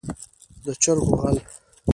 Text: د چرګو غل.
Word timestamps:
د 0.65 0.67
چرګو 0.81 1.13
غل. 1.21 1.37